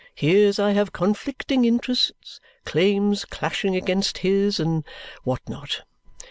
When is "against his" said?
3.75-4.59